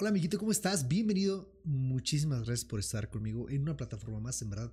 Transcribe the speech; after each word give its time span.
Hola 0.00 0.08
amiguito, 0.08 0.38
¿cómo 0.38 0.50
estás? 0.50 0.88
Bienvenido. 0.88 1.60
Muchísimas 1.62 2.46
gracias 2.46 2.64
por 2.64 2.80
estar 2.80 3.10
conmigo 3.10 3.50
en 3.50 3.60
una 3.60 3.76
plataforma 3.76 4.18
más, 4.18 4.40
en 4.40 4.48
verdad. 4.48 4.72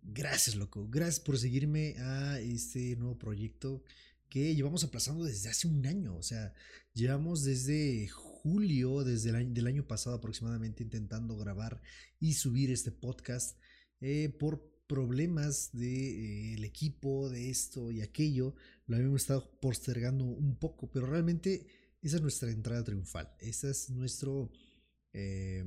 Gracias, 0.00 0.54
loco. 0.54 0.86
Gracias 0.88 1.18
por 1.18 1.36
seguirme 1.40 1.96
a 1.98 2.38
este 2.38 2.94
nuevo 2.94 3.18
proyecto 3.18 3.82
que 4.28 4.54
llevamos 4.54 4.84
aplazando 4.84 5.24
desde 5.24 5.48
hace 5.48 5.66
un 5.66 5.84
año. 5.84 6.14
O 6.14 6.22
sea, 6.22 6.54
llevamos 6.94 7.42
desde 7.42 8.06
julio, 8.06 9.02
desde 9.02 9.30
el 9.30 9.34
año, 9.34 9.52
del 9.52 9.66
año 9.66 9.88
pasado 9.88 10.14
aproximadamente, 10.14 10.84
intentando 10.84 11.36
grabar 11.36 11.82
y 12.20 12.34
subir 12.34 12.70
este 12.70 12.92
podcast 12.92 13.58
eh, 14.00 14.28
por 14.38 14.62
problemas 14.86 15.72
del 15.72 15.80
de, 15.80 16.54
eh, 16.54 16.64
equipo, 16.64 17.28
de 17.28 17.50
esto 17.50 17.90
y 17.90 18.02
aquello. 18.02 18.54
Lo 18.86 18.94
habíamos 18.94 19.22
estado 19.22 19.50
postergando 19.60 20.22
un 20.22 20.60
poco, 20.60 20.88
pero 20.92 21.06
realmente 21.06 21.66
esa 22.02 22.16
es 22.16 22.22
nuestra 22.22 22.50
entrada 22.50 22.84
triunfal. 22.84 23.32
Esa 23.40 23.70
es 23.70 23.90
nuestro... 23.90 24.50
Eh, 25.12 25.64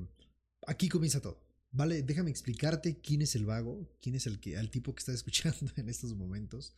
aquí 0.67 0.89
comienza 0.89 1.21
todo. 1.21 1.43
Vale, 1.71 2.03
déjame 2.03 2.29
explicarte 2.29 2.99
quién 2.99 3.21
es 3.21 3.35
el 3.35 3.45
vago, 3.45 3.89
quién 4.01 4.15
es 4.15 4.27
el 4.27 4.39
que, 4.39 4.57
al 4.57 4.69
tipo 4.69 4.93
que 4.93 4.99
está 4.99 5.13
escuchando 5.13 5.71
en 5.77 5.89
estos 5.89 6.15
momentos. 6.15 6.75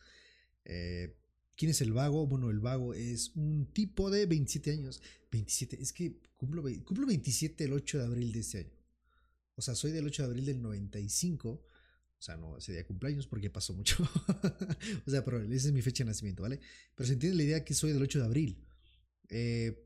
Eh, 0.64 1.16
¿Quién 1.56 1.70
es 1.70 1.80
el 1.80 1.92
vago? 1.92 2.26
Bueno, 2.26 2.50
el 2.50 2.58
vago 2.58 2.94
es 2.94 3.30
un 3.36 3.66
tipo 3.72 4.10
de 4.10 4.26
27 4.26 4.72
años. 4.72 5.02
27, 5.30 5.80
es 5.80 5.92
que 5.92 6.20
cumplo, 6.36 6.64
cumplo 6.84 7.06
27 7.06 7.64
el 7.64 7.72
8 7.72 7.98
de 7.98 8.04
abril 8.04 8.32
de 8.32 8.40
este 8.40 8.58
año. 8.58 8.74
O 9.56 9.62
sea, 9.62 9.74
soy 9.74 9.92
del 9.92 10.06
8 10.06 10.22
de 10.22 10.28
abril 10.28 10.46
del 10.46 10.62
95. 10.62 11.48
O 11.50 12.22
sea, 12.22 12.36
no 12.36 12.56
ese 12.56 12.72
día 12.72 12.86
cumpleaños 12.86 13.26
porque 13.26 13.50
pasó 13.50 13.72
mucho. 13.74 14.02
o 15.06 15.10
sea, 15.10 15.24
pero 15.24 15.42
esa 15.42 15.68
es 15.68 15.72
mi 15.72 15.82
fecha 15.82 16.02
de 16.02 16.08
nacimiento, 16.08 16.42
¿vale? 16.42 16.58
Pero 16.94 17.06
se 17.06 17.12
entiende 17.12 17.36
la 17.36 17.42
idea 17.44 17.64
que 17.64 17.74
soy 17.74 17.92
del 17.92 18.02
8 18.02 18.18
de 18.18 18.24
abril. 18.24 18.63
Eh, 19.28 19.80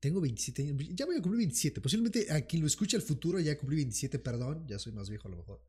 tengo 0.00 0.20
27 0.20 0.62
años, 0.62 0.88
ya 0.94 1.06
voy 1.06 1.16
a 1.16 1.22
cumplir 1.22 1.38
27. 1.38 1.80
Posiblemente 1.80 2.30
a 2.30 2.42
quien 2.42 2.60
lo 2.62 2.66
escucha 2.66 2.96
el 2.96 3.02
futuro 3.02 3.40
ya 3.40 3.56
cumplí 3.58 3.76
27, 3.76 4.18
perdón, 4.18 4.66
ya 4.68 4.78
soy 4.78 4.92
más 4.92 5.08
viejo 5.08 5.28
a 5.28 5.30
lo 5.30 5.38
mejor. 5.38 5.62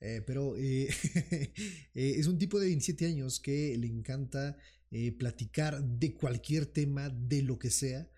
Eh, 0.00 0.22
pero 0.26 0.54
eh, 0.56 0.88
es 1.94 2.26
un 2.26 2.38
tipo 2.38 2.60
de 2.60 2.66
27 2.66 3.06
años 3.06 3.40
que 3.40 3.76
le 3.76 3.86
encanta 3.86 4.56
platicar 5.18 5.82
de 5.84 6.14
cualquier 6.14 6.64
tema, 6.64 7.10
de 7.10 7.42
lo 7.42 7.58
que 7.58 7.70
sea. 7.70 8.08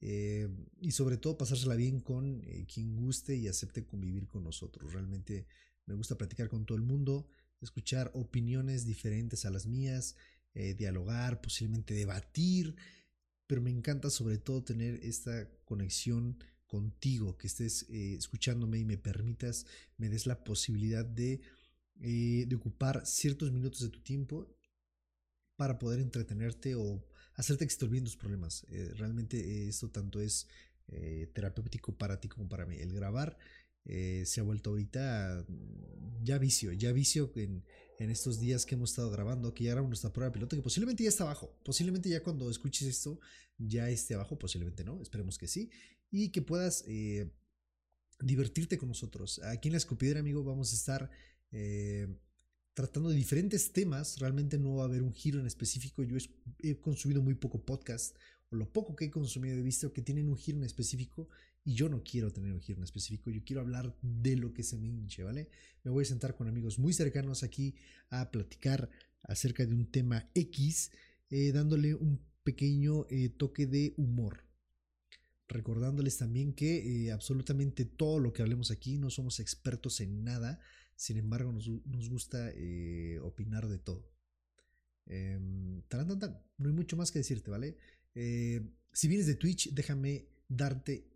y 0.00 0.90
sobre 0.90 1.16
todo 1.16 1.38
pasársela 1.38 1.76
bien 1.76 2.00
con 2.00 2.42
quien 2.66 2.94
guste 2.96 3.36
y 3.36 3.48
acepte 3.48 3.86
convivir 3.86 4.26
con 4.26 4.44
nosotros. 4.44 4.92
Realmente 4.92 5.46
me 5.86 5.94
gusta 5.94 6.16
platicar 6.16 6.48
con 6.48 6.66
todo 6.66 6.76
el 6.76 6.84
mundo, 6.84 7.26
escuchar 7.62 8.10
opiniones 8.14 8.84
diferentes 8.84 9.46
a 9.46 9.50
las 9.50 9.66
mías, 9.66 10.16
dialogar, 10.76 11.40
posiblemente 11.40 11.94
debatir 11.94 12.76
pero 13.46 13.60
me 13.60 13.70
encanta 13.70 14.10
sobre 14.10 14.38
todo 14.38 14.64
tener 14.64 14.94
esta 15.02 15.48
conexión 15.64 16.38
contigo, 16.66 17.36
que 17.36 17.46
estés 17.46 17.86
eh, 17.88 18.14
escuchándome 18.14 18.78
y 18.78 18.84
me 18.84 18.98
permitas, 18.98 19.66
me 19.96 20.08
des 20.08 20.26
la 20.26 20.42
posibilidad 20.42 21.04
de, 21.04 21.40
eh, 22.00 22.46
de 22.48 22.56
ocupar 22.56 23.06
ciertos 23.06 23.52
minutos 23.52 23.80
de 23.80 23.90
tu 23.90 24.00
tiempo 24.00 24.48
para 25.56 25.78
poder 25.78 26.00
entretenerte 26.00 26.74
o 26.74 27.06
hacerte 27.34 27.66
que 27.66 27.72
se 27.72 27.78
te 27.78 28.00
tus 28.00 28.16
problemas. 28.16 28.66
Eh, 28.70 28.92
realmente 28.96 29.68
esto 29.68 29.90
tanto 29.90 30.20
es 30.20 30.48
terapéutico 31.32 31.96
para 31.96 32.20
ti 32.20 32.28
como 32.28 32.46
para 32.46 32.66
mí. 32.66 32.76
El 32.76 32.92
grabar 32.92 33.38
se 33.84 34.40
ha 34.40 34.42
vuelto 34.42 34.70
ahorita 34.70 35.46
ya 36.22 36.36
vicio, 36.36 36.72
ya 36.72 36.92
vicio 36.92 37.32
en, 37.36 37.64
en, 37.98 38.10
estos 38.10 38.40
días 38.40 38.66
que 38.66 38.74
hemos 38.74 38.90
estado 38.90 39.10
grabando, 39.10 39.54
que 39.54 39.64
ya 39.64 39.70
grabamos 39.70 39.90
nuestra 39.90 40.12
prueba 40.12 40.32
piloto, 40.32 40.56
que 40.56 40.62
posiblemente 40.62 41.02
ya 41.02 41.08
está 41.08 41.24
abajo, 41.24 41.58
posiblemente 41.64 42.08
ya 42.08 42.22
cuando 42.22 42.50
escuches 42.50 42.88
esto 42.88 43.20
ya 43.58 43.88
esté 43.88 44.14
abajo, 44.14 44.38
posiblemente 44.38 44.84
no, 44.84 45.00
esperemos 45.00 45.38
que 45.38 45.46
sí, 45.46 45.70
y 46.10 46.30
que 46.30 46.42
puedas 46.42 46.84
eh, 46.86 47.30
divertirte 48.20 48.78
con 48.78 48.88
nosotros. 48.88 49.40
Aquí 49.44 49.68
en 49.68 49.72
la 49.72 49.78
escupidera, 49.78 50.20
amigo, 50.20 50.42
vamos 50.42 50.72
a 50.72 50.76
estar 50.76 51.10
eh, 51.52 52.08
tratando 52.74 53.10
de 53.10 53.16
diferentes 53.16 53.72
temas, 53.72 54.18
realmente 54.18 54.58
no 54.58 54.76
va 54.76 54.82
a 54.82 54.86
haber 54.86 55.02
un 55.02 55.12
giro 55.12 55.38
en 55.38 55.46
específico, 55.46 56.02
yo 56.02 56.16
he 56.60 56.80
consumido 56.80 57.22
muy 57.22 57.34
poco 57.34 57.64
podcast 57.64 58.16
lo 58.54 58.72
poco 58.72 58.96
que 58.96 59.06
he 59.06 59.10
consumido 59.10 59.58
he 59.58 59.62
visto 59.62 59.92
que 59.92 60.02
tienen 60.02 60.28
un 60.28 60.36
giro 60.36 60.62
específico 60.64 61.28
y 61.64 61.74
yo 61.74 61.88
no 61.88 62.02
quiero 62.02 62.32
tener 62.32 62.52
un 62.52 62.60
giro 62.60 62.82
específico, 62.82 63.30
yo 63.30 63.42
quiero 63.44 63.62
hablar 63.62 63.96
de 64.02 64.36
lo 64.36 64.52
que 64.52 64.62
se 64.62 64.76
me 64.76 64.88
hinche, 64.88 65.22
¿vale? 65.22 65.48
Me 65.82 65.90
voy 65.90 66.02
a 66.02 66.06
sentar 66.06 66.36
con 66.36 66.48
amigos 66.48 66.78
muy 66.78 66.92
cercanos 66.92 67.42
aquí 67.42 67.74
a 68.10 68.30
platicar 68.30 68.90
acerca 69.22 69.64
de 69.64 69.74
un 69.74 69.90
tema 69.90 70.30
X, 70.34 70.90
eh, 71.30 71.52
dándole 71.52 71.94
un 71.94 72.20
pequeño 72.42 73.06
eh, 73.08 73.30
toque 73.30 73.66
de 73.66 73.94
humor. 73.96 74.44
Recordándoles 75.48 76.18
también 76.18 76.52
que 76.52 77.06
eh, 77.06 77.12
absolutamente 77.12 77.84
todo 77.84 78.18
lo 78.18 78.32
que 78.32 78.42
hablemos 78.42 78.70
aquí 78.70 78.98
no 78.98 79.10
somos 79.10 79.40
expertos 79.40 80.00
en 80.00 80.24
nada, 80.24 80.60
sin 80.96 81.16
embargo 81.16 81.52
nos, 81.52 81.68
nos 81.86 82.08
gusta 82.08 82.52
opinar 83.22 83.68
de 83.68 83.78
todo. 83.78 84.14
Eh, 85.06 85.38
no 85.38 86.68
hay 86.68 86.72
mucho 86.72 86.96
más 86.96 87.12
que 87.12 87.18
decirte, 87.18 87.50
¿vale? 87.50 87.76
Eh, 88.14 88.60
si 88.92 89.08
vienes 89.08 89.26
de 89.26 89.34
Twitch, 89.34 89.70
déjame 89.72 90.28
darte 90.48 91.10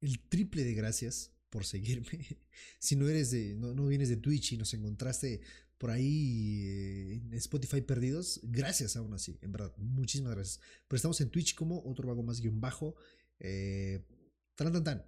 el 0.00 0.20
triple 0.28 0.64
de 0.64 0.74
gracias 0.74 1.32
por 1.50 1.64
seguirme. 1.64 2.06
si 2.78 2.96
no 2.96 3.08
eres 3.08 3.30
de, 3.30 3.54
no, 3.54 3.86
vienes 3.86 4.08
de 4.08 4.16
Twitch 4.16 4.52
y 4.52 4.58
nos 4.58 4.72
encontraste 4.74 5.40
por 5.78 5.90
ahí 5.90 6.64
eh, 6.66 7.12
en 7.14 7.34
Spotify 7.34 7.80
perdidos, 7.82 8.40
gracias 8.42 8.96
aún 8.96 9.12
así, 9.12 9.38
en 9.42 9.52
verdad, 9.52 9.74
muchísimas 9.78 10.34
gracias. 10.34 10.60
Pero 10.88 10.96
estamos 10.96 11.20
en 11.20 11.30
Twitch 11.30 11.54
como 11.54 11.82
otro 11.84 12.06
vago 12.08 12.22
más 12.22 12.40
guion 12.40 12.60
bajo. 12.60 12.96
Eh, 13.40 14.06
tan, 14.54 14.72
tan, 14.72 14.84
tan. 14.84 15.06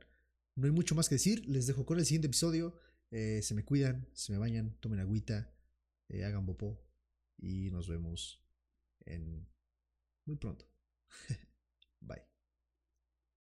No 0.57 0.67
hay 0.67 0.73
mucho 0.73 0.95
más 0.95 1.09
que 1.09 1.15
decir, 1.15 1.47
les 1.49 1.67
dejo 1.67 1.87
con 1.87 1.99
el 1.99 2.05
siguiente 2.05 2.27
episodio. 2.27 2.75
se 3.11 3.55
me 3.55 3.65
cuidan, 3.65 4.09
se 4.13 4.33
me 4.33 4.39
bañan, 4.39 4.77
tomen 4.81 5.01
agüita, 5.01 5.55
hagan 6.11 6.45
popó 6.45 6.83
y 7.39 7.71
nos 7.71 7.89
vemos 7.89 8.43
en 9.07 9.47
muy 10.27 10.37
pronto. 10.37 10.67
Bye. 12.03 12.23